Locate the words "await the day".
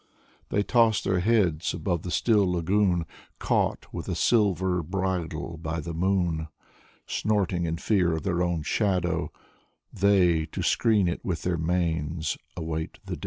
12.57-13.19